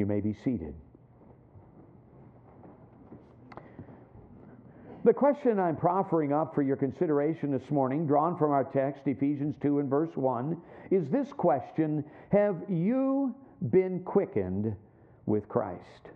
[0.00, 0.72] You may be seated.
[5.04, 9.56] The question I'm proffering up for your consideration this morning, drawn from our text, Ephesians
[9.60, 10.56] 2 and verse 1,
[10.90, 12.02] is this question
[12.32, 13.34] Have you
[13.68, 14.74] been quickened
[15.26, 16.08] with Christ?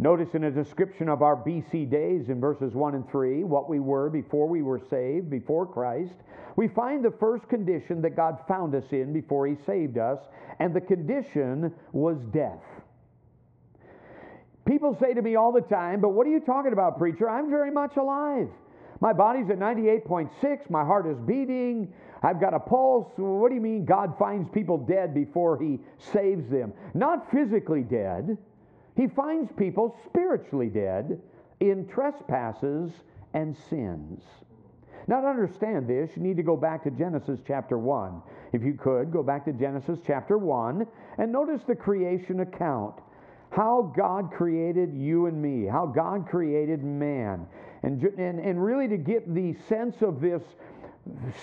[0.00, 3.78] Notice in a description of our BC days in verses 1 and 3, what we
[3.78, 6.14] were before we were saved, before Christ,
[6.56, 10.18] we find the first condition that God found us in before He saved us,
[10.58, 12.58] and the condition was death.
[14.68, 17.28] People say to me all the time, but what are you talking about, preacher?
[17.28, 18.48] I'm very much alive.
[19.00, 21.90] My body's at 98.6, my heart is beating,
[22.22, 23.10] I've got a pulse.
[23.16, 25.78] What do you mean God finds people dead before He
[26.12, 26.74] saves them?
[26.92, 28.36] Not physically dead.
[28.94, 31.18] He finds people spiritually dead
[31.60, 32.90] in trespasses
[33.32, 34.20] and sins.
[35.06, 38.20] Now, to understand this, you need to go back to Genesis chapter 1.
[38.52, 42.96] If you could, go back to Genesis chapter 1 and notice the creation account.
[43.58, 47.44] How God created you and me, how God created man.
[47.82, 50.42] And, and, and really to get the sense of this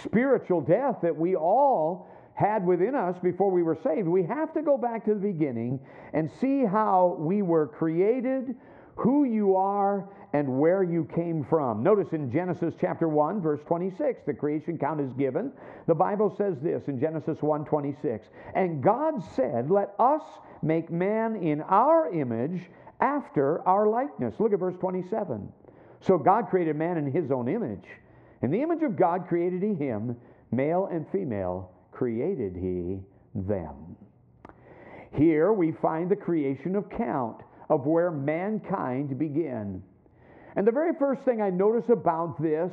[0.01, 4.07] spiritual death that we all had within us before we were saved.
[4.07, 5.77] We have to go back to the beginning
[6.13, 8.55] and see how we were created,
[8.95, 11.81] who you are, and where you came from.
[11.81, 15.51] Notice in Genesis chapter 1 verse 26 the creation count is given.
[15.87, 20.23] The Bible says this in Genesis 1:26, "And God said, let us
[20.61, 25.51] make man in our image after our likeness." Look at verse 27.
[26.01, 27.87] So God created man in his own image.
[28.41, 30.17] In the image of God created he him,
[30.51, 33.01] male and female created he
[33.33, 33.95] them.
[35.11, 39.81] Here we find the creation of count, of where mankind began.
[40.55, 42.71] And the very first thing I notice about this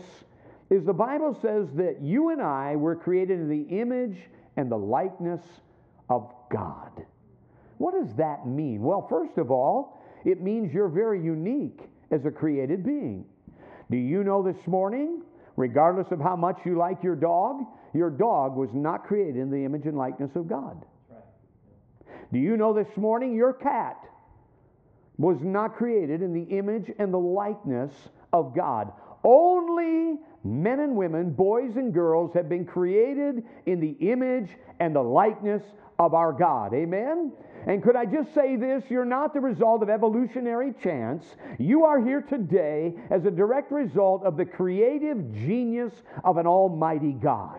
[0.71, 4.17] is the Bible says that you and I were created in the image
[4.57, 5.41] and the likeness
[6.09, 7.05] of God.
[7.79, 8.83] What does that mean?
[8.83, 13.25] Well, first of all, it means you're very unique as a created being.
[13.91, 15.23] Do you know this morning,
[15.57, 19.65] regardless of how much you like your dog, your dog was not created in the
[19.65, 20.85] image and likeness of God.
[22.33, 23.97] Do you know this morning your cat
[25.19, 27.93] was not created in the image and the likeness
[28.33, 28.93] of God?
[29.25, 35.03] Only men and women, boys and girls, have been created in the image and the
[35.03, 35.63] likeness
[35.99, 36.75] of our God.
[36.75, 37.33] Amen?
[37.67, 38.83] And could I just say this?
[38.89, 41.25] You're not the result of evolutionary chance.
[41.59, 45.93] You are here today as a direct result of the creative genius
[46.25, 47.59] of an almighty God.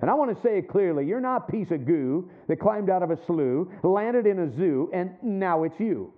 [0.00, 2.90] And I want to say it clearly you're not a piece of goo that climbed
[2.90, 6.12] out of a slough, landed in a zoo, and now it's you.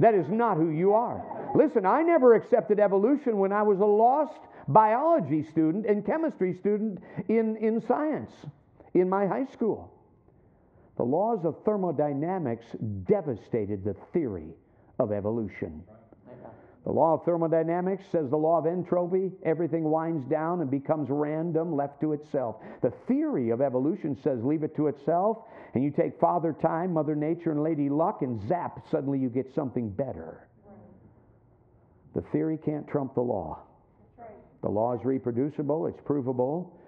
[0.00, 1.50] That is not who you are.
[1.54, 7.02] Listen, I never accepted evolution when I was a lost biology student and chemistry student
[7.28, 8.30] in, in science
[8.94, 9.92] in my high school.
[10.96, 12.66] The laws of thermodynamics
[13.04, 14.54] devastated the theory
[14.98, 15.82] of evolution.
[16.84, 21.74] The law of thermodynamics says the law of entropy, everything winds down and becomes random,
[21.74, 22.56] left to itself.
[22.82, 25.38] The theory of evolution says leave it to itself,
[25.74, 29.54] and you take Father Time, Mother Nature, and Lady Luck, and zap, suddenly you get
[29.54, 30.48] something better.
[32.14, 33.60] The theory can't trump the law.
[34.62, 36.78] The law is reproducible, it's provable,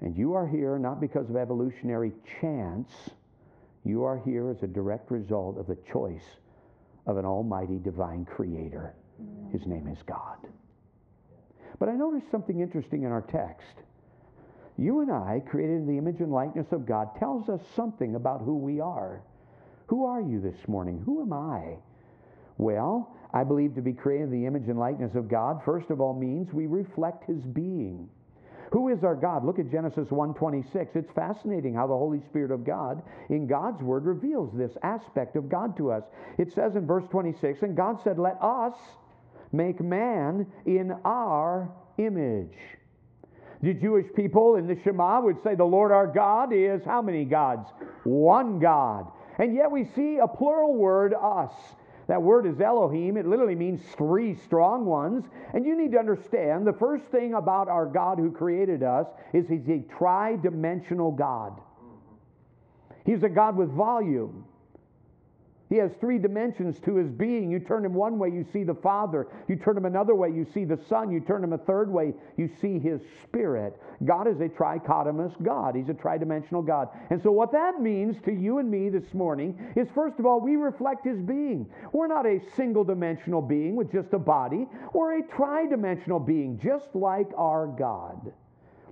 [0.00, 2.90] and you are here not because of evolutionary chance
[3.84, 6.24] you are here as a direct result of the choice
[7.06, 8.94] of an almighty divine creator.
[9.52, 10.38] His name is God.
[11.78, 13.82] But I noticed something interesting in our text.
[14.76, 18.42] You and I, created in the image and likeness of God, tells us something about
[18.42, 19.22] who we are.
[19.86, 21.02] Who are you this morning?
[21.04, 21.76] Who am I?
[22.58, 26.00] Well, I believe to be created in the image and likeness of God, first of
[26.00, 28.08] all, means we reflect his being.
[28.72, 29.44] Who is our God?
[29.44, 30.94] Look at Genesis 1:26.
[30.94, 35.48] It's fascinating how the Holy Spirit of God in God's word reveals this aspect of
[35.48, 36.04] God to us.
[36.38, 38.74] It says in verse 26, and God said, "Let us
[39.52, 42.56] make man in our image."
[43.62, 47.24] The Jewish people in the Shema would say the Lord our God is how many
[47.24, 47.68] gods?
[48.04, 49.06] One God.
[49.38, 51.52] And yet we see a plural word, us.
[52.06, 53.16] That word is Elohim.
[53.16, 55.24] It literally means three strong ones.
[55.54, 59.46] And you need to understand the first thing about our God who created us is
[59.48, 61.60] he's a tri dimensional God.
[63.04, 64.44] He's a God with volume.
[65.70, 67.48] He has three dimensions to his being.
[67.48, 69.28] You turn him one way, you see the Father.
[69.48, 71.12] You turn him another way, you see the Son.
[71.12, 73.80] You turn him a third way, you see his Spirit.
[74.04, 75.76] God is a trichotomous God.
[75.76, 76.88] He's a tridimensional God.
[77.10, 80.40] And so, what that means to you and me this morning is first of all,
[80.40, 81.70] we reflect his being.
[81.92, 86.88] We're not a single dimensional being with just a body, we're a tridimensional being, just
[86.94, 88.32] like our God.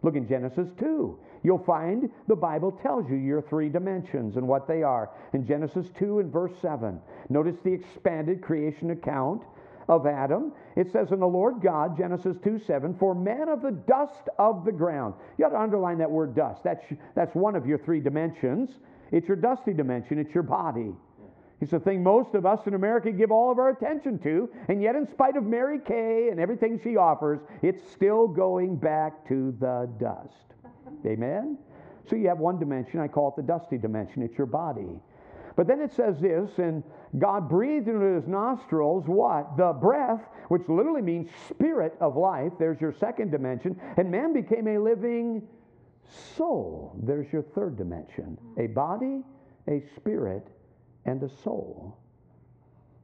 [0.03, 1.19] Look in Genesis 2.
[1.43, 5.11] You'll find the Bible tells you your three dimensions and what they are.
[5.33, 9.43] In Genesis 2 and verse 7, notice the expanded creation account
[9.89, 10.53] of Adam.
[10.77, 14.65] It says, In the Lord God, Genesis 2 7, for man of the dust of
[14.65, 15.15] the ground.
[15.39, 16.63] You ought to underline that word dust.
[16.63, 16.85] That's,
[17.15, 18.71] that's one of your three dimensions.
[19.11, 20.93] It's your dusty dimension, it's your body.
[21.61, 24.81] It's the thing most of us in America give all of our attention to, and
[24.81, 29.55] yet, in spite of Mary Kay and everything she offers, it's still going back to
[29.59, 30.55] the dust.
[31.05, 31.59] Amen?
[32.09, 35.01] So you have one dimension, I call it the dusty dimension, it's your body.
[35.57, 36.85] But then it says this, and
[37.19, 39.57] God breathed into his nostrils what?
[39.57, 42.53] The breath, which literally means spirit of life.
[42.61, 43.77] There's your second dimension.
[43.97, 45.43] And man became a living
[46.37, 46.97] soul.
[47.03, 49.25] There's your third dimension a body,
[49.67, 50.47] a spirit,
[51.05, 51.99] and the soul.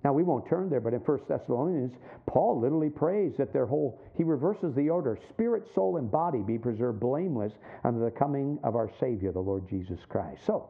[0.04, 1.94] Now, we won't turn there, but in 1 Thessalonians,
[2.26, 6.58] Paul literally prays that their whole, he reverses the order spirit, soul, and body be
[6.58, 7.54] preserved blameless
[7.84, 10.44] under the coming of our Savior, the Lord Jesus Christ.
[10.44, 10.68] So,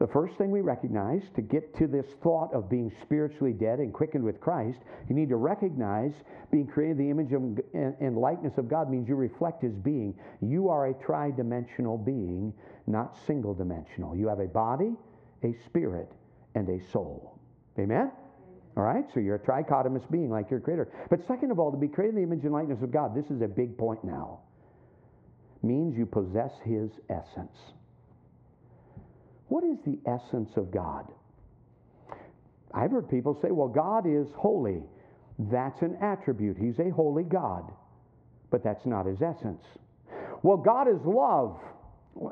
[0.00, 3.90] the first thing we recognize to get to this thought of being spiritually dead and
[3.90, 6.12] quickened with Christ, you need to recognize
[6.50, 7.42] being created the image of,
[7.72, 10.14] and likeness of God means you reflect His being.
[10.42, 12.52] You are a tri dimensional being,
[12.86, 14.14] not single dimensional.
[14.14, 14.94] You have a body,
[15.44, 16.10] a spirit,
[16.54, 17.38] and a soul.
[17.78, 18.10] Amen?
[18.76, 19.04] All right?
[19.12, 20.88] So you're a trichotomous being like your creator.
[21.10, 23.26] But second of all, to be created in the image and likeness of God, this
[23.30, 24.40] is a big point now,
[25.62, 27.56] means you possess his essence.
[29.48, 31.06] What is the essence of God?
[32.72, 34.82] I've heard people say, well, God is holy.
[35.38, 36.56] That's an attribute.
[36.58, 37.70] He's a holy God.
[38.50, 39.62] But that's not his essence.
[40.42, 41.58] Well, God is love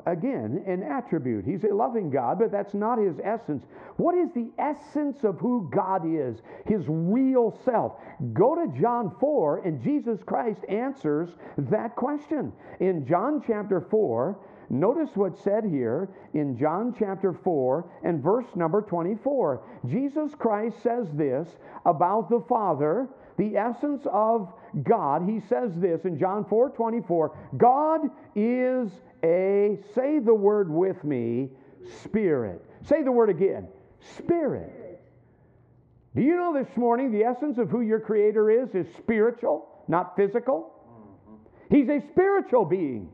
[0.05, 1.45] again, an attribute.
[1.45, 3.65] He's a loving God, but that's not his essence.
[3.97, 6.41] What is the essence of who God is?
[6.65, 7.93] His real self.
[8.33, 12.53] Go to John 4, and Jesus Christ answers that question.
[12.79, 14.39] In John chapter 4,
[14.69, 19.63] notice what's said here in John chapter 4 and verse number 24.
[19.87, 21.47] Jesus Christ says this
[21.85, 24.53] about the Father the essence of
[24.83, 28.01] God, he says this in John 4 24 God
[28.35, 28.91] is
[29.23, 31.49] a, say the word with me,
[32.03, 32.63] spirit.
[32.87, 33.67] Say the word again,
[34.17, 35.01] spirit.
[36.15, 40.15] Do you know this morning the essence of who your creator is is spiritual, not
[40.15, 40.71] physical?
[40.87, 41.75] Mm-hmm.
[41.75, 43.09] He's a spiritual being.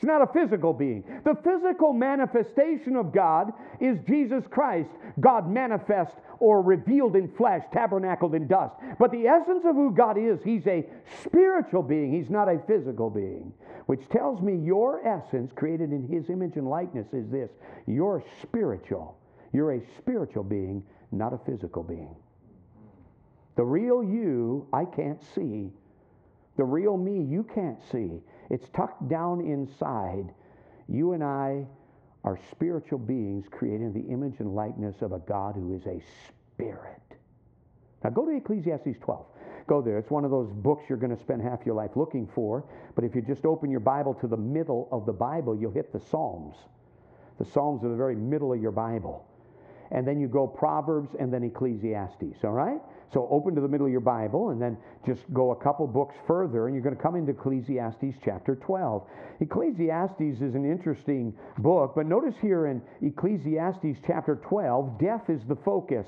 [0.00, 1.04] He's not a physical being.
[1.24, 4.88] The physical manifestation of God is Jesus Christ,
[5.20, 8.74] God manifest or revealed in flesh, tabernacled in dust.
[8.98, 10.86] But the essence of who God is, He's a
[11.22, 12.14] spiritual being.
[12.14, 13.52] He's not a physical being.
[13.86, 17.50] Which tells me your essence, created in His image and likeness, is this
[17.86, 19.18] you're spiritual.
[19.52, 20.82] You're a spiritual being,
[21.12, 22.16] not a physical being.
[23.56, 25.70] The real you, I can't see.
[26.56, 28.22] The real me, you can't see.
[28.50, 30.34] It's tucked down inside.
[30.88, 31.66] You and I
[32.24, 36.02] are spiritual beings created in the image and likeness of a God who is a
[36.26, 37.00] spirit.
[38.04, 39.26] Now go to Ecclesiastes 12.
[39.66, 39.98] Go there.
[39.98, 42.64] It's one of those books you're going to spend half your life looking for.
[42.96, 45.92] But if you just open your Bible to the middle of the Bible, you'll hit
[45.92, 46.56] the Psalms.
[47.38, 49.24] The Psalms are the very middle of your Bible.
[49.92, 52.80] And then you go Proverbs and then Ecclesiastes, all right?
[53.12, 56.14] So open to the middle of your Bible and then just go a couple books
[56.28, 59.02] further and you're going to come into Ecclesiastes chapter 12.
[59.40, 65.56] Ecclesiastes is an interesting book, but notice here in Ecclesiastes chapter 12, death is the
[65.56, 66.06] focus.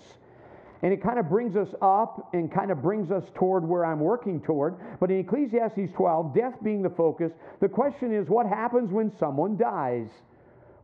[0.82, 4.00] And it kind of brings us up and kind of brings us toward where I'm
[4.00, 4.76] working toward.
[5.00, 9.56] But in Ecclesiastes 12, death being the focus, the question is what happens when someone
[9.56, 10.08] dies?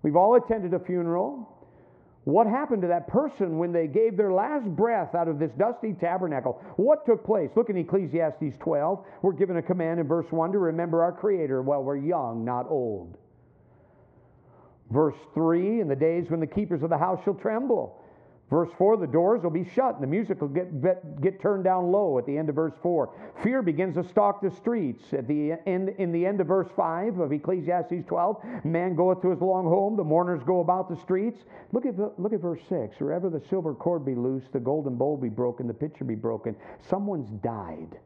[0.03, 1.49] We've all attended a funeral.
[2.29, 5.95] What happened to that person when they gave their last breath out of this dusty
[5.95, 6.61] tabernacle?
[6.77, 7.49] What took place?
[7.57, 9.03] Look in Ecclesiastes 12.
[9.23, 12.67] We're given a command in verse 1 to remember our Creator while we're young, not
[12.69, 13.17] old.
[14.91, 18.05] Verse 3 In the days when the keepers of the house shall tremble
[18.51, 21.65] Verse 4, the doors will be shut and the music will get, get, get, turned
[21.65, 23.13] down low at the end of verse 4.
[23.43, 25.13] Fear begins to stalk the streets.
[25.13, 29.31] At the end, in the end of verse 5 of Ecclesiastes 12, man goeth to
[29.31, 31.45] his long home, the mourners go about the streets.
[31.73, 32.99] Look at, look at verse 6.
[32.99, 36.57] Wherever the silver cord be loose, the golden bowl be broken, the pitcher be broken.
[36.89, 37.99] Someone's died.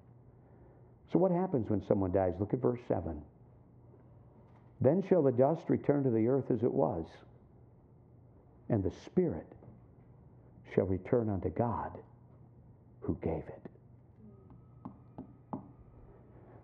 [1.13, 2.35] So what happens when someone dies?
[2.41, 3.23] Look at verse 7.
[4.81, 7.07] Then shall the dust return to the earth as it was,
[8.69, 9.47] and the spirit
[10.75, 11.99] shall return unto God
[13.01, 13.63] who gave it.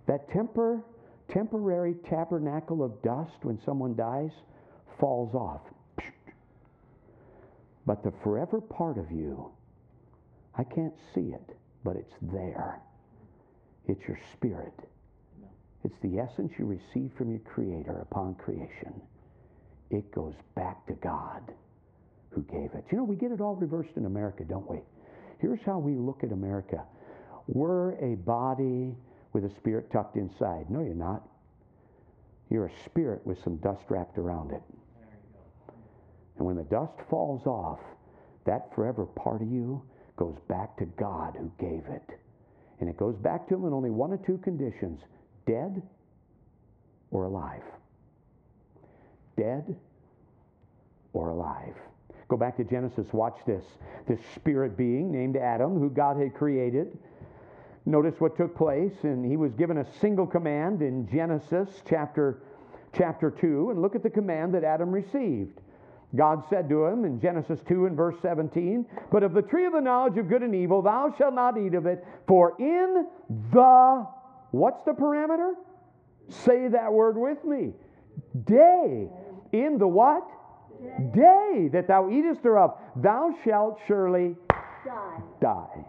[0.06, 0.82] That temper,
[1.28, 4.30] temporary tabernacle of dust when someone dies
[4.98, 5.62] falls off.
[7.86, 9.50] But the forever part of you,
[10.54, 12.80] I can't see it, but it's there.
[13.86, 14.74] It's your spirit.
[15.84, 19.00] It's the essence you receive from your Creator upon creation.
[19.90, 21.42] It goes back to God
[22.30, 22.84] who gave it.
[22.90, 24.78] You know, we get it all reversed in America, don't we?
[25.38, 26.82] Here's how we look at America
[27.46, 28.94] we're a body
[29.32, 30.68] with a spirit tucked inside.
[30.68, 31.26] No, you're not.
[32.50, 34.62] You're a spirit with some dust wrapped around it.
[36.36, 37.80] And when the dust falls off,
[38.44, 39.82] that forever part of you
[40.16, 42.18] goes back to God who gave it.
[42.80, 45.00] And it goes back to Him in only one or two conditions
[45.46, 45.82] dead
[47.10, 47.62] or alive.
[49.36, 49.76] Dead
[51.12, 51.74] or alive.
[52.28, 53.64] Go back to Genesis, watch this.
[54.06, 56.98] This spirit being named Adam, who God had created.
[57.86, 62.42] Notice what took place, and he was given a single command in Genesis chapter,
[62.92, 63.70] chapter 2.
[63.70, 65.60] And look at the command that Adam received.
[66.16, 69.72] God said to him in Genesis 2 and verse 17, But of the tree of
[69.72, 73.06] the knowledge of good and evil thou shalt not eat of it, for in
[73.52, 74.06] the,
[74.50, 75.52] what's the parameter?
[76.28, 77.72] Say that word with me.
[78.44, 79.08] Day.
[79.52, 80.28] In the what?
[81.14, 84.36] Day, that thou eatest thereof, thou shalt surely
[84.84, 85.22] die.
[85.40, 85.84] die.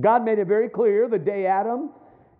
[0.00, 1.90] God made it very clear the day Adam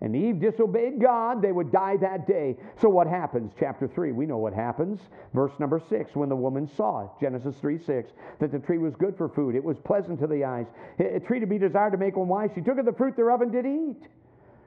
[0.02, 2.56] and Eve disobeyed God, they would die that day.
[2.80, 3.52] So what happens?
[3.58, 4.98] Chapter 3, we know what happens.
[5.34, 9.14] Verse number 6, when the woman saw, Genesis 3 6, that the tree was good
[9.18, 10.66] for food, it was pleasant to the eyes,
[10.98, 13.42] a tree to be desired to make one wise, she took of the fruit thereof
[13.42, 14.08] and did eat.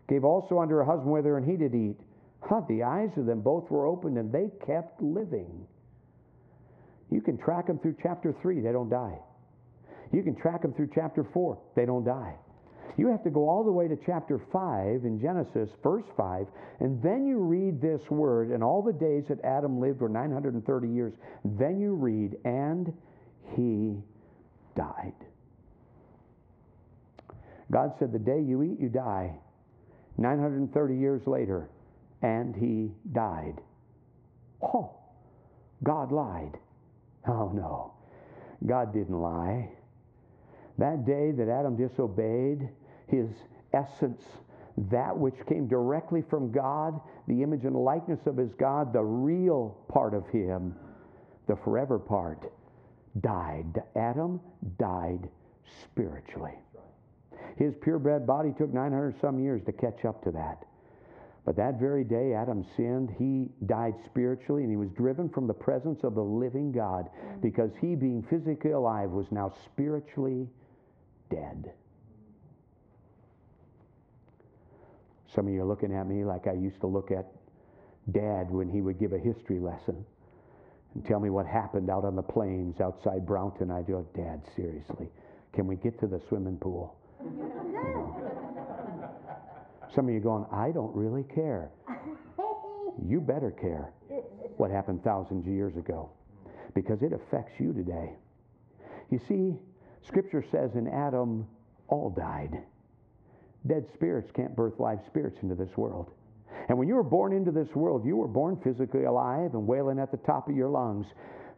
[0.08, 1.98] Gave also unto her husband with her, and he did eat.
[2.42, 5.66] Huh, the eyes of them both were opened, and they kept living.
[7.14, 9.20] You can track them through chapter 3, they don't die.
[10.12, 12.34] You can track them through chapter 4, they don't die.
[12.98, 16.48] You have to go all the way to chapter 5 in Genesis, verse 5,
[16.80, 20.88] and then you read this word, and all the days that Adam lived were 930
[20.88, 21.14] years.
[21.46, 22.92] Then you read, and
[23.56, 24.02] he
[24.76, 25.14] died.
[27.72, 29.36] God said, The day you eat, you die.
[30.18, 31.70] 930 years later,
[32.22, 33.62] and he died.
[34.62, 34.96] Oh,
[35.84, 36.58] God lied.
[37.28, 37.94] Oh, no.
[38.66, 39.70] God didn't lie.
[40.78, 42.70] That day that Adam disobeyed,
[43.08, 43.30] his
[43.74, 44.22] essence,
[44.90, 49.78] that which came directly from God, the image and likeness of his God, the real
[49.88, 50.76] part of him,
[51.48, 52.52] the forever part,
[53.22, 53.84] died.
[53.96, 54.42] Adam
[54.80, 55.30] died
[55.84, 56.54] spiritually.
[57.58, 60.66] His purebred body took 900 some years to catch up to that.
[61.46, 65.54] But that very day Adam sinned, he died spiritually and he was driven from the
[65.54, 67.42] presence of the living God mm.
[67.42, 70.48] because he, being physically alive, was now spiritually
[71.30, 71.74] dead.
[75.36, 77.26] Some of you are looking at me like I used to look at
[78.12, 80.06] Dad when he would give a history lesson
[80.94, 83.72] and tell me what happened out on the plains outside Brownton.
[83.72, 85.10] I'd go, Dad, seriously,
[85.52, 86.96] can we get to the swimming pool?
[89.94, 91.72] Some of you going, I don't really care.
[93.10, 93.92] You better care
[94.58, 96.12] what happened thousands of years ago
[96.76, 98.12] because it affects you today.
[99.10, 99.56] You see,
[100.06, 101.48] Scripture says in Adam,
[101.88, 102.64] all died.
[103.66, 106.12] Dead spirits can't birth live spirits into this world.
[106.70, 110.00] And when you were born into this world, you were born physically alive and wailing
[110.00, 111.08] at the top of your lungs,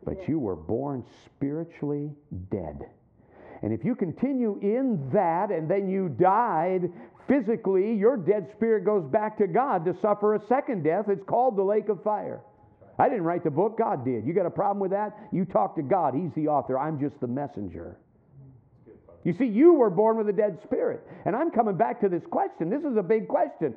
[0.04, 2.12] but you were born spiritually
[2.50, 2.86] dead.
[3.62, 6.92] And if you continue in that and then you died
[7.28, 11.06] physically, your dead spirit goes back to God to suffer a second death.
[11.08, 12.42] It's called the lake of fire.
[12.98, 14.26] I didn't write the book, God did.
[14.26, 15.18] You got a problem with that?
[15.32, 16.14] You talk to God.
[16.14, 16.80] He's the author.
[16.80, 17.98] I'm just the messenger.
[19.24, 21.06] You see, you were born with a dead spirit.
[21.26, 22.70] And I'm coming back to this question.
[22.70, 23.74] This is a big question.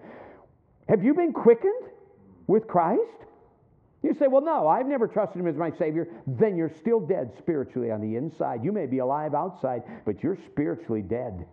[0.88, 1.90] Have you been quickened
[2.46, 3.00] with Christ?
[4.02, 6.08] You say, well, no, I've never trusted him as my Savior.
[6.26, 8.64] Then you're still dead spiritually on the inside.
[8.64, 11.46] You may be alive outside, but you're spiritually dead.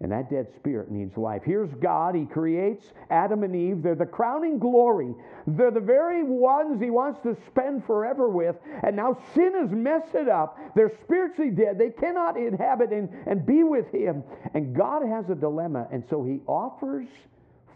[0.00, 1.42] And that dead spirit needs life.
[1.44, 2.14] Here's God.
[2.14, 3.82] He creates Adam and Eve.
[3.82, 5.14] They're the crowning glory.
[5.46, 8.56] They're the very ones He wants to spend forever with.
[8.82, 10.58] And now sin has messed it up.
[10.74, 11.78] They're spiritually dead.
[11.78, 14.24] They cannot inhabit and, and be with Him.
[14.52, 15.88] And God has a dilemma.
[15.90, 17.08] And so He offers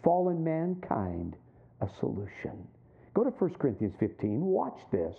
[0.03, 1.35] fallen mankind
[1.81, 2.67] a solution.
[3.13, 4.41] Go to 1 Corinthians 15.
[4.41, 5.15] Watch this.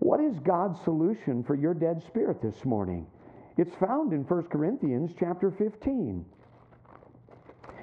[0.00, 3.06] What is God's solution for your dead spirit this morning?
[3.56, 6.24] It's found in 1 Corinthians chapter 15.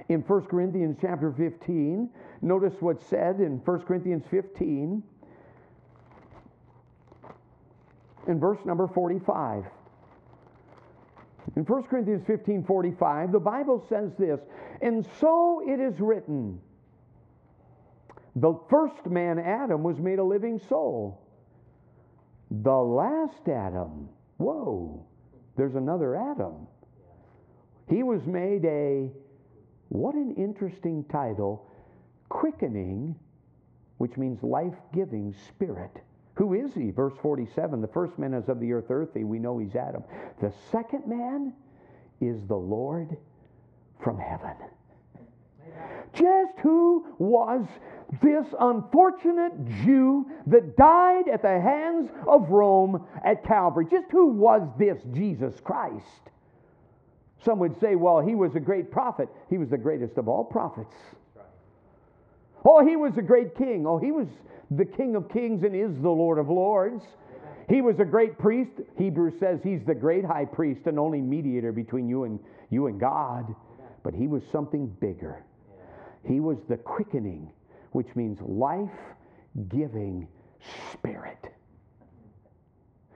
[0.10, 2.10] In 1 Corinthians chapter 15,
[2.42, 5.04] notice what's said in 1 Corinthians 15
[8.28, 9.66] in verse number 45.
[11.56, 14.40] In 1 Corinthians 15 45, the Bible says this,
[14.82, 16.60] and so it is written.
[18.40, 21.20] The first man, Adam, was made a living soul.
[22.52, 25.04] The last Adam, whoa,
[25.56, 26.68] there's another Adam.
[27.90, 29.10] He was made a,
[29.90, 31.68] what an interesting title,
[32.30, 33.16] quickening,
[33.98, 35.98] which means life giving spirit.
[36.36, 36.92] Who is he?
[36.92, 39.24] Verse 47 The first man is of the earth, earthy.
[39.24, 40.04] We know he's Adam.
[40.42, 41.54] The second man
[42.22, 43.18] is the Lord
[44.04, 44.54] from heaven.
[46.14, 47.66] Just who was
[48.22, 53.86] this unfortunate Jew that died at the hands of Rome at Calvary?
[53.90, 56.06] Just who was this Jesus Christ?
[57.44, 59.30] Some would say, well, he was a great prophet.
[59.50, 60.96] He was the greatest of all prophets.
[62.66, 63.86] Oh, he was a great king.
[63.88, 64.28] Oh, he was
[64.72, 67.04] the King of kings and is the Lord of lords.
[67.70, 68.72] He was a great priest.
[68.98, 73.00] Hebrews says he's the great high priest and only mediator between you and you and
[73.00, 73.54] God.
[74.04, 75.44] But he was something bigger.
[76.26, 77.50] He was the quickening,
[77.98, 78.92] which means life
[79.70, 80.28] giving
[80.94, 81.52] spirit.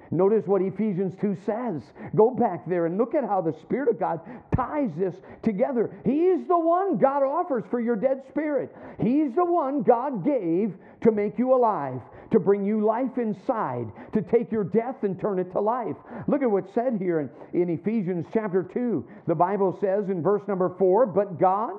[0.09, 1.83] Notice what Ephesians 2 says.
[2.15, 4.19] Go back there and look at how the Spirit of God
[4.55, 5.95] ties this together.
[6.03, 8.75] He's the one God offers for your dead spirit.
[8.99, 10.73] He's the one God gave
[11.03, 15.37] to make you alive, to bring you life inside, to take your death and turn
[15.37, 15.95] it to life.
[16.27, 17.29] Look at what's said here in,
[17.61, 19.07] in Ephesians chapter 2.
[19.27, 21.75] The Bible says in verse number 4 But God,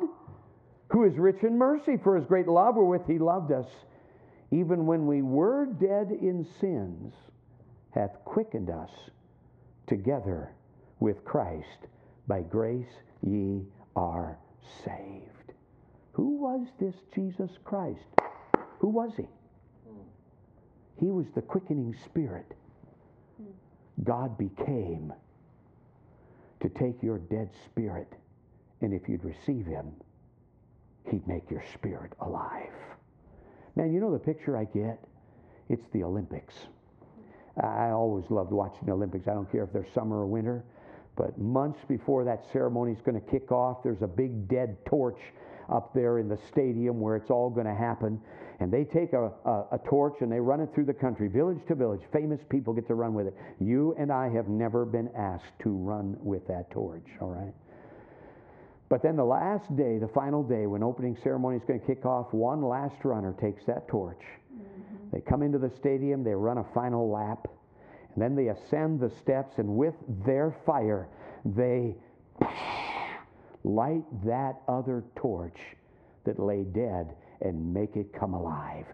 [0.92, 3.66] who is rich in mercy for his great love wherewith he loved us,
[4.50, 7.14] even when we were dead in sins,
[7.92, 8.90] hath quickened us
[9.86, 10.52] together
[11.00, 11.88] with Christ.
[12.28, 13.62] By grace ye
[13.96, 14.38] are
[14.84, 15.54] saved.
[16.12, 18.04] Who was this Jesus Christ?
[18.78, 19.26] Who was he?
[21.00, 22.52] He was the quickening spirit.
[24.04, 25.12] God became
[26.60, 28.12] to take your dead spirit,
[28.82, 29.92] and if you'd receive him,
[31.10, 32.72] he'd make your spirit alive.
[33.76, 34.98] Man, you know the picture I get?
[35.68, 36.54] It's the Olympics.
[37.60, 39.28] I always loved watching the Olympics.
[39.28, 40.64] I don't care if they're summer or winter.
[41.16, 45.18] But months before that ceremony is going to kick off, there's a big dead torch
[45.70, 48.20] up there in the stadium where it's all going to happen.
[48.60, 51.58] And they take a, a, a, torch and they run it through the country, village
[51.68, 52.00] to village.
[52.12, 53.36] Famous people get to run with it.
[53.60, 57.52] You and I have never been asked to run with that torch, all right?
[58.92, 62.04] But then the last day, the final day, when opening ceremony is going to kick
[62.04, 64.20] off, one last runner takes that torch
[64.54, 64.96] mm-hmm.
[65.10, 67.48] they come into the stadium, they run a final lap,
[68.12, 69.94] and then they ascend the steps, and with
[70.26, 71.08] their fire,
[71.46, 71.96] they
[73.64, 75.56] light that other torch
[76.26, 78.84] that lay dead and make it come alive.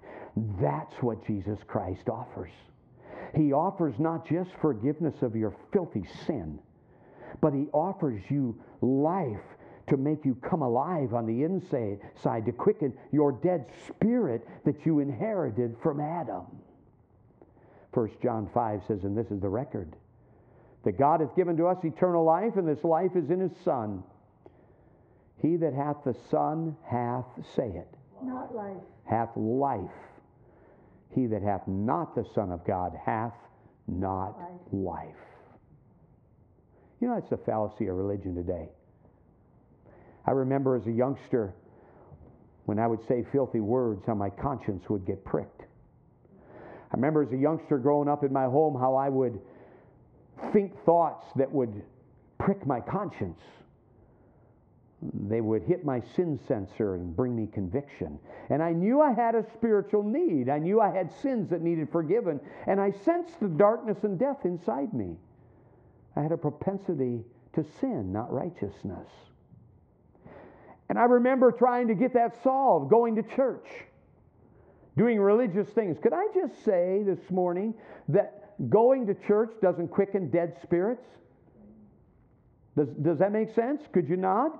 [0.61, 2.52] That's what Jesus Christ offers.
[3.34, 6.61] He offers not just forgiveness of your filthy sin,
[7.40, 9.42] but He offers you life
[9.88, 15.01] to make you come alive on the inside, to quicken your dead spirit that you
[15.01, 16.44] inherited from Adam.
[17.92, 19.96] 1 John 5 says, and this is the record,
[20.85, 24.03] that God hath given to us eternal life, and this life is in his Son.
[25.40, 27.24] He that hath the Son hath,
[27.57, 27.88] say it,
[28.22, 28.77] not life.
[29.05, 29.90] Hath life.
[31.14, 33.35] He that hath not the Son of God hath
[33.87, 34.37] not
[34.72, 35.07] life.
[35.07, 35.14] life.
[37.01, 38.68] You know, that's the fallacy of religion today.
[40.28, 41.54] I remember as a youngster,
[42.66, 45.62] when I would say filthy words, how my conscience would get pricked.
[45.62, 49.40] I remember as a youngster growing up in my home, how I would
[50.52, 51.82] think thoughts that would
[52.36, 53.40] prick my conscience.
[55.00, 58.18] They would hit my sin sensor and bring me conviction.
[58.50, 60.50] And I knew I had a spiritual need.
[60.50, 62.38] I knew I had sins that needed forgiven.
[62.66, 65.16] And I sensed the darkness and death inside me.
[66.16, 69.08] I had a propensity to sin, not righteousness.
[70.88, 73.66] And I remember trying to get that solved, going to church,
[74.96, 75.98] doing religious things.
[76.03, 77.74] Could I just say this morning
[78.09, 81.05] that going to church doesn't quicken dead spirits?
[82.77, 83.83] Does, does that make sense?
[83.92, 84.53] Could you nod?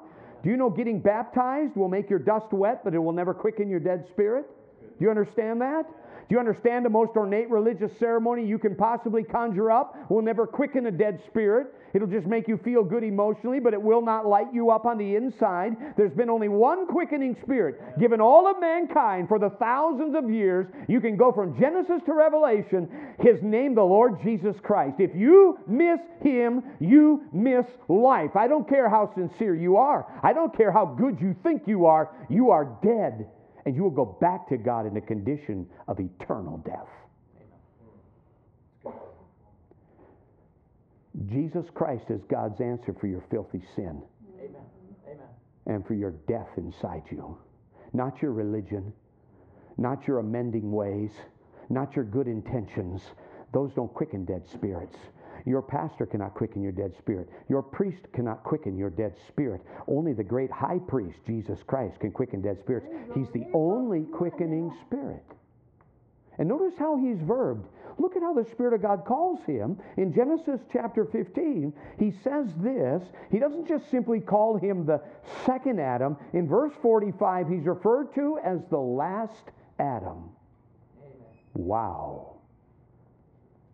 [0.43, 3.69] Do you know getting baptized will make your dust wet, but it will never quicken
[3.69, 4.45] your dead spirit?
[4.81, 5.87] Do you understand that?
[6.29, 10.47] Do you understand the most ornate religious ceremony you can possibly conjure up will never
[10.47, 11.69] quicken a dead spirit?
[11.95, 14.99] It'll just make you feel good emotionally, but it will not light you up on
[14.99, 15.73] the inside.
[15.97, 20.67] There's been only one quickening spirit given all of mankind for the thousands of years.
[20.87, 22.91] You can go from Genesis to Revelation.
[23.21, 24.97] His name, the Lord Jesus Christ.
[24.99, 28.37] If you miss him, you miss life.
[28.37, 31.87] I don't care how sincere you are, I don't care how good you think you
[31.87, 33.29] are, you are dead
[33.69, 36.89] and you will go back to God in a condition of eternal death.
[41.27, 44.01] Jesus Christ is God's answer for your filthy sin.
[44.39, 44.63] Amen.
[45.07, 45.19] Amen.
[45.67, 47.37] And for your death inside you.
[47.93, 48.91] Not your religion,
[49.77, 51.11] not your amending ways,
[51.69, 53.03] not your good intentions.
[53.53, 54.97] Those don't quicken dead spirits.
[55.47, 57.29] Your pastor cannot quicken your dead spirit.
[57.49, 59.63] Your priest cannot quicken your dead spirit.
[59.87, 62.87] Only the great high priest, Jesus Christ, can quicken dead spirits.
[63.15, 65.25] He's the only quickening spirit.
[66.39, 67.67] And notice how he's verbed.
[67.99, 69.77] Look at how the Spirit of God calls him.
[69.97, 73.03] In Genesis chapter 15, he says this.
[73.31, 75.03] He doesn't just simply call him the
[75.45, 76.17] second Adam.
[76.33, 80.31] In verse 45, he's referred to as the last Adam.
[81.55, 82.37] Wow.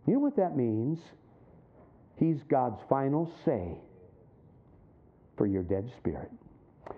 [0.07, 0.99] You know what that means?
[2.17, 3.77] He's God's final say
[5.37, 6.31] for your dead spirit.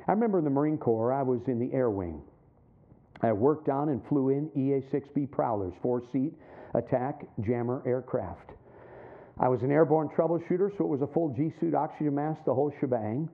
[0.08, 2.22] I remember in the Marine Corps, I was in the air wing.
[3.22, 6.34] I worked on and flew in EA 6B Prowlers, four seat
[6.76, 8.52] attack jammer aircraft.
[9.40, 12.54] I was an airborne troubleshooter, so it was a full G suit, oxygen mask, the
[12.54, 13.30] whole shebang.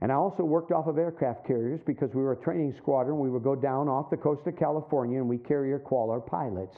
[0.00, 3.18] And I also worked off of aircraft carriers because we were a training squadron.
[3.18, 6.76] We would go down off the coast of California and we carrier qual our pilots.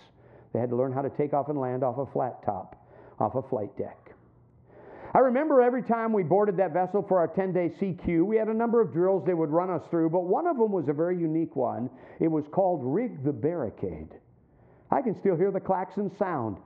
[0.53, 2.80] They had to learn how to take off and land off a flat top,
[3.21, 4.15] off a flight deck.
[5.13, 8.49] I remember every time we boarded that vessel for our 10 day CQ, we had
[8.49, 10.93] a number of drills they would run us through, but one of them was a
[10.93, 11.91] very unique one.
[12.21, 14.15] It was called Rig the Barricade.
[14.91, 16.59] I can still hear the klaxon sound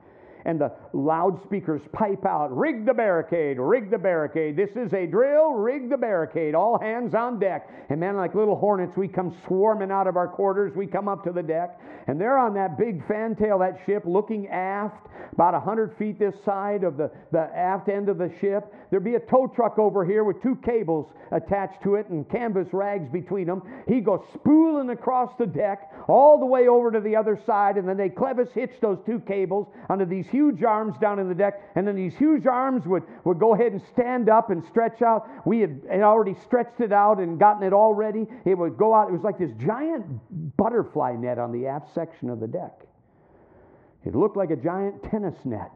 [0.45, 4.55] and the loudspeakers pipe out, rig the barricade, rig the barricade.
[4.55, 6.53] This is a drill, rig the barricade.
[6.55, 7.67] All hands on deck.
[7.89, 10.73] And man, like little hornets, we come swarming out of our quarters.
[10.75, 14.47] We come up to the deck, and they're on that big fantail, that ship, looking
[14.47, 18.71] aft, about 100 feet this side of the, the aft end of the ship.
[18.89, 22.67] There'd be a tow truck over here with two cables attached to it and canvas
[22.71, 23.61] rags between them.
[23.87, 27.87] He'd go spooling across the deck all the way over to the other side, and
[27.87, 31.61] then they clevis hitch those two cables onto these huge arms down in the deck,
[31.75, 35.27] and then these huge arms would, would go ahead and stand up and stretch out.
[35.45, 38.27] We had, had already stretched it out and gotten it all ready.
[38.43, 39.07] It would go out.
[39.07, 40.05] It was like this giant
[40.57, 42.81] butterfly net on the aft section of the deck.
[44.05, 45.71] It looked like a giant tennis net,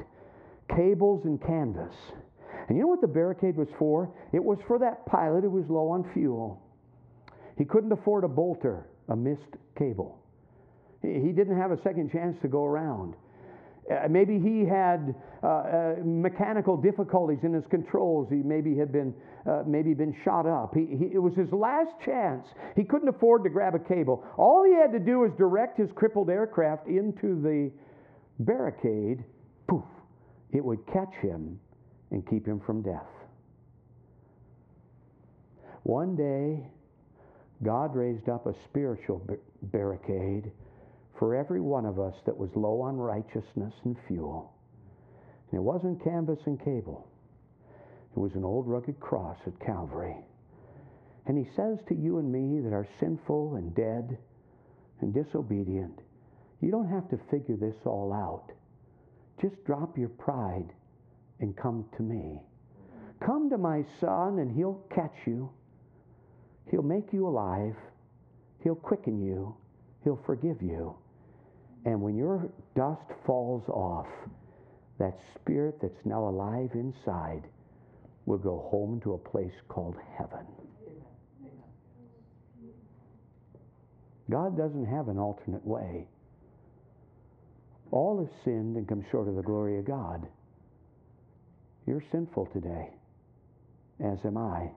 [0.75, 1.95] cables and canvas.
[2.67, 4.11] And you know what the barricade was for?
[4.33, 6.61] It was for that pilot who was low on fuel.
[7.57, 10.19] He couldn't afford a bolter, a missed cable.
[11.01, 13.15] He didn't have a second chance to go around.
[13.89, 18.27] Uh, maybe he had uh, uh, mechanical difficulties in his controls.
[18.29, 19.13] He maybe had been
[19.49, 20.75] uh, maybe been shot up.
[20.75, 22.45] He, he, it was his last chance.
[22.75, 24.23] He couldn't afford to grab a cable.
[24.37, 27.71] All he had to do was direct his crippled aircraft into the
[28.39, 29.23] barricade.
[29.67, 29.83] Poof!
[30.51, 31.59] It would catch him
[32.11, 33.07] and keep him from death.
[35.83, 36.67] One day,
[37.63, 39.25] God raised up a spiritual
[39.63, 40.51] barricade
[41.19, 44.53] for every one of us that was low on righteousness and fuel.
[45.51, 47.07] And it wasn't canvas and cable,
[48.15, 50.15] it was an old rugged cross at Calvary.
[51.27, 54.17] And He says to you and me that are sinful and dead
[55.01, 55.99] and disobedient,
[56.61, 58.51] you don't have to figure this all out.
[59.41, 60.73] Just drop your pride
[61.39, 62.39] and come to me.
[63.25, 65.49] Come to my son, and he'll catch you.
[66.71, 67.75] He'll make you alive.
[68.63, 69.55] He'll quicken you.
[70.03, 70.95] He'll forgive you.
[71.85, 74.07] And when your dust falls off,
[74.99, 77.43] that spirit that's now alive inside
[78.25, 80.45] will go home to a place called heaven.
[84.29, 86.07] God doesn't have an alternate way.
[87.91, 90.27] All have sinned and come short of the glory of God.
[91.87, 92.89] You're sinful today,
[93.99, 94.69] as am I.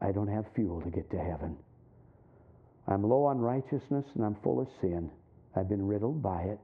[0.00, 1.56] I don't have fuel to get to heaven.
[2.88, 5.10] I'm low on righteousness and I'm full of sin.
[5.58, 6.60] I've been riddled by it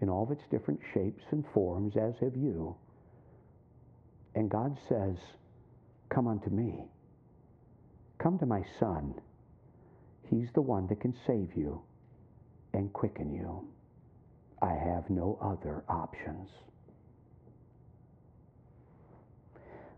[0.00, 2.76] in all of its different shapes and forms, as have you.
[4.34, 5.16] And God says,
[6.10, 6.84] Come unto me.
[8.18, 9.14] Come to my Son.
[10.30, 11.82] He's the one that can save you
[12.72, 13.66] and quicken you.
[14.60, 16.48] I have no other options.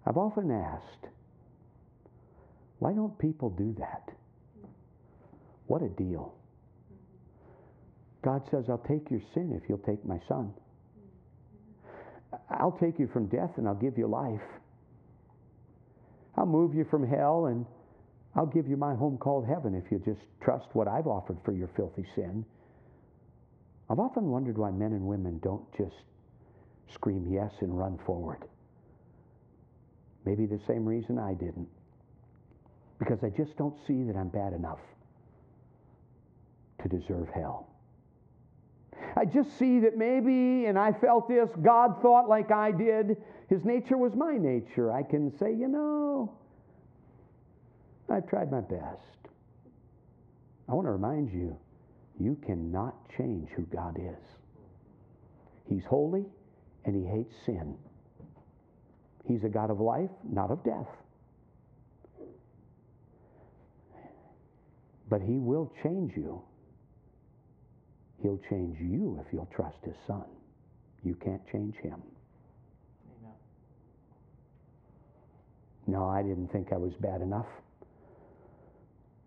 [0.07, 1.09] I've often asked,
[2.79, 4.11] why don't people do that?
[5.67, 6.35] What a deal.
[8.23, 10.53] God says, I'll take your sin if you'll take my son.
[12.51, 14.41] I'll take you from death and I'll give you life.
[16.37, 17.65] I'll move you from hell and
[18.35, 21.53] I'll give you my home called heaven if you just trust what I've offered for
[21.53, 22.45] your filthy sin.
[23.91, 25.97] I've often wondered why men and women don't just
[26.93, 28.45] scream yes and run forward.
[30.25, 31.69] Maybe the same reason I didn't.
[32.99, 34.81] Because I just don't see that I'm bad enough
[36.83, 37.69] to deserve hell.
[39.17, 43.17] I just see that maybe, and I felt this, God thought like I did.
[43.49, 44.93] His nature was my nature.
[44.93, 46.33] I can say, you know,
[48.09, 49.19] I've tried my best.
[50.69, 51.57] I want to remind you,
[52.21, 54.23] you cannot change who God is.
[55.69, 56.25] He's holy
[56.85, 57.77] and he hates sin.
[59.27, 60.89] He's a God of life, not of death.
[65.11, 66.43] But he will change you.
[68.23, 70.25] He'll change you if you'll trust his son.
[71.05, 72.03] You can't change him.
[73.21, 73.35] Amen.
[75.87, 77.47] No, I didn't think I was bad enough.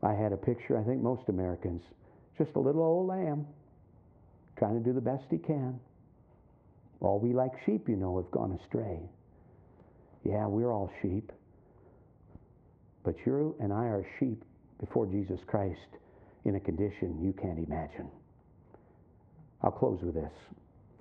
[0.03, 1.81] I had a picture, I think most Americans,
[2.37, 3.45] just a little old lamb
[4.57, 5.79] trying to do the best he can.
[6.99, 8.99] All we like sheep, you know, have gone astray.
[10.23, 11.31] Yeah, we're all sheep.
[13.03, 14.43] But you and I are sheep
[14.79, 15.79] before Jesus Christ
[16.45, 18.09] in a condition you can't imagine.
[19.63, 20.31] I'll close with this.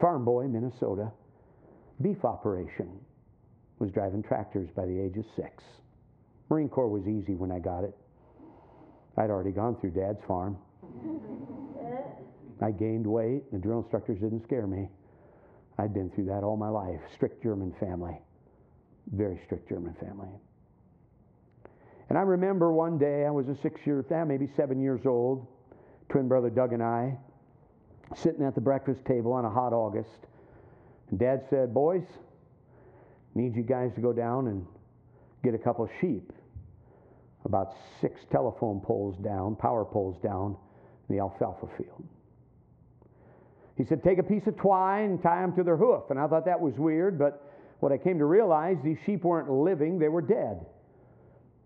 [0.00, 1.10] Farm boy, Minnesota,
[2.00, 2.90] beef operation,
[3.78, 5.64] was driving tractors by the age of six.
[6.48, 7.96] Marine Corps was easy when I got it.
[9.16, 10.56] I'd already gone through Dad's farm.
[12.62, 13.50] I gained weight.
[13.52, 14.88] The drill instructors didn't scare me.
[15.78, 17.00] I'd been through that all my life.
[17.14, 18.20] Strict German family.
[19.12, 20.28] Very strict German family.
[22.10, 25.46] And I remember one day, I was a six year, maybe seven years old,
[26.10, 27.16] twin brother Doug and I,
[28.16, 30.26] sitting at the breakfast table on a hot August.
[31.10, 32.04] And Dad said, Boys,
[33.34, 34.66] need you guys to go down and
[35.44, 36.32] get a couple sheep.
[37.44, 40.56] About six telephone poles down, power poles down,
[41.08, 42.04] in the alfalfa field.
[43.76, 46.04] He said, Take a piece of twine and tie them to their hoof.
[46.10, 49.50] And I thought that was weird, but what I came to realize, these sheep weren't
[49.50, 50.66] living, they were dead.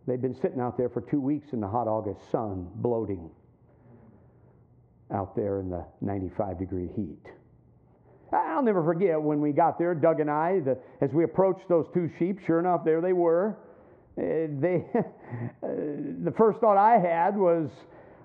[0.06, 3.30] They'd been sitting out there for two weeks in the hot August sun, bloating
[5.14, 7.26] out there in the 95 degree heat.
[8.32, 11.86] I'll never forget when we got there, Doug and I, the, as we approached those
[11.94, 13.56] two sheep, sure enough, there they were.
[14.18, 15.68] Uh, they, uh,
[16.24, 17.70] the first thought I had was,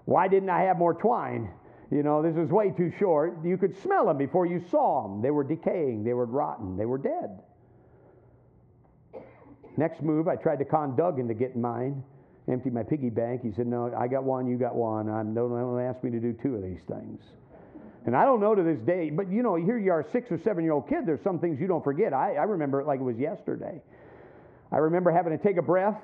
[0.05, 1.51] why didn't I have more twine?
[1.91, 3.37] You know, this is way too short.
[3.43, 5.21] You could smell them before you saw them.
[5.21, 7.39] They were decaying, they were rotten, they were dead.
[9.77, 12.03] Next move, I tried to con Doug into getting mine,
[12.49, 13.41] empty my piggy bank.
[13.43, 15.09] He said, No, I got one, you got one.
[15.09, 17.21] I'm, don't, don't ask me to do two of these things.
[18.05, 20.39] And I don't know to this day, but you know, here you are, six or
[20.43, 22.13] seven year old kid, there's some things you don't forget.
[22.13, 23.81] I, I remember it like it was yesterday.
[24.71, 25.99] I remember having to take a breath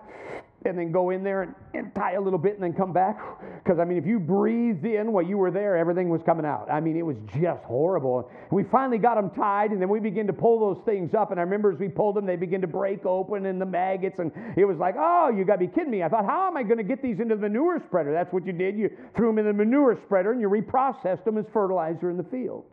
[0.65, 3.17] and then go in there and, and tie a little bit and then come back.
[3.63, 6.67] Because, I mean, if you breathed in while you were there, everything was coming out.
[6.71, 8.29] I mean, it was just horrible.
[8.51, 11.31] We finally got them tied, and then we began to pull those things up.
[11.31, 14.19] And I remember as we pulled them, they began to break open and the maggots.
[14.19, 16.03] And it was like, oh, you got to be kidding me.
[16.03, 18.11] I thought, how am I going to get these into the manure spreader?
[18.11, 18.77] That's what you did.
[18.77, 22.23] You threw them in the manure spreader and you reprocessed them as fertilizer in the
[22.23, 22.65] field.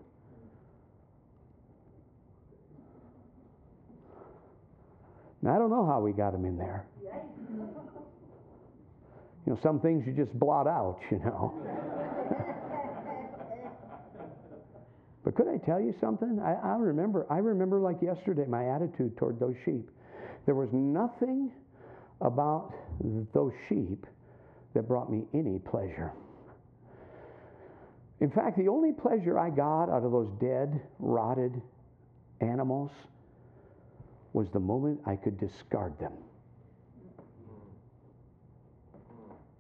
[5.49, 6.87] I don't know how we got them in there.
[9.45, 11.53] You know, some things you just blot out, you know.
[15.25, 16.39] but could I tell you something?
[16.41, 19.91] I, I remember, I remember like yesterday my attitude toward those sheep.
[20.47, 21.51] There was nothing
[22.21, 22.73] about
[23.35, 24.07] those sheep
[24.75, 26.13] that brought me any pleasure.
[28.21, 31.61] In fact, the only pleasure I got out of those dead, rotted
[32.41, 32.93] animals
[34.33, 36.13] was the moment I could discard them.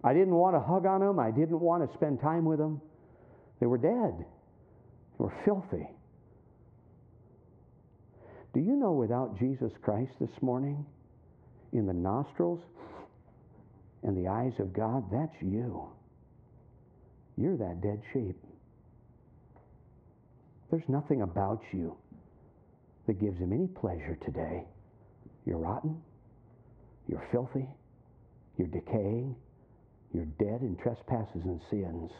[0.04, 1.18] I didn't want to hug on them.
[1.18, 2.80] I didn't want to spend time with them.
[3.60, 5.86] They were dead, they were filthy.
[8.54, 10.84] Do you know without Jesus Christ this morning,
[11.72, 12.60] in the nostrils
[14.02, 15.88] and the eyes of God, that's you.
[17.38, 18.36] You're that dead sheep.
[20.70, 21.96] There's nothing about you
[23.06, 24.64] that gives him any pleasure today.
[25.46, 26.00] You're rotten.
[27.08, 27.66] You're filthy.
[28.56, 29.34] You're decaying.
[30.12, 32.10] You're dead in trespasses and sins.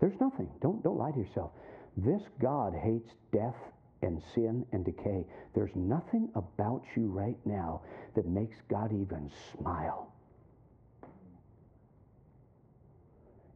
[0.00, 0.48] There's nothing.
[0.60, 1.52] Don't, don't lie to yourself.
[1.96, 3.56] This God hates death
[4.02, 5.24] and sin and decay.
[5.54, 7.82] There's nothing about you right now
[8.14, 10.12] that makes God even smile.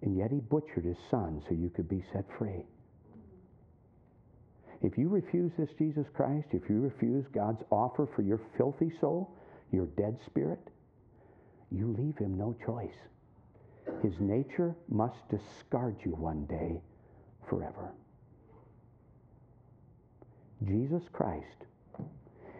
[0.03, 2.63] And yet he butchered his son so you could be set free.
[4.83, 9.31] If you refuse this Jesus Christ, if you refuse God's offer for your filthy soul,
[9.73, 10.61] your dead spirit,
[11.71, 12.95] you leave him no choice.
[14.03, 16.81] His nature must discard you one day
[17.49, 17.93] forever.
[20.65, 21.65] Jesus Christ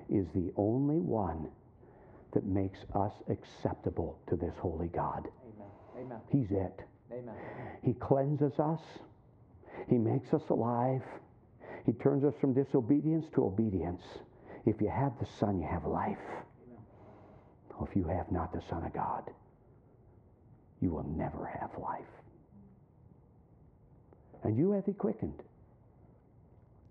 [0.09, 1.49] is the only one
[2.33, 5.29] that makes us acceptable to this holy God.
[5.55, 6.07] Amen.
[6.07, 6.19] Amen.
[6.31, 6.81] He's it.
[7.13, 7.35] Amen.
[7.83, 8.81] He cleanses us.
[9.89, 11.03] He makes us alive.
[11.87, 14.03] He turns us from disobedience to obedience.
[14.67, 16.19] If you have the Son, you have life.
[17.81, 19.31] If you have not the Son of God,
[20.81, 22.03] you will never have life.
[24.43, 25.43] And you have he quickened,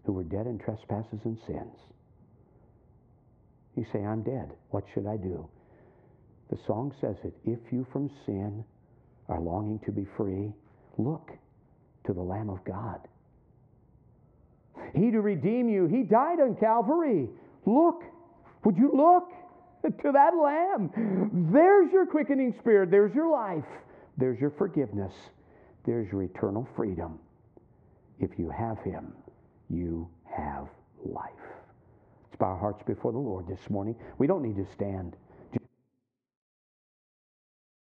[0.05, 1.75] who were dead in trespasses and sins.
[3.75, 4.53] You say, I'm dead.
[4.69, 5.47] What should I do?
[6.49, 7.33] The song says it.
[7.43, 8.63] If you from sin
[9.27, 10.53] are longing to be free,
[10.97, 11.31] look
[12.05, 13.07] to the Lamb of God.
[14.93, 17.27] He to redeem you, He died on Calvary.
[17.65, 18.03] Look.
[18.65, 19.29] Would you look
[20.01, 21.49] to that Lamb?
[21.53, 22.91] There's your quickening spirit.
[22.91, 23.63] There's your life.
[24.17, 25.13] There's your forgiveness.
[25.85, 27.19] There's your eternal freedom.
[28.19, 29.13] If you have Him,
[29.69, 30.67] you have
[31.03, 31.31] life.
[32.23, 33.95] Let's bow our hearts before the Lord this morning.
[34.17, 35.15] We don't need to stand.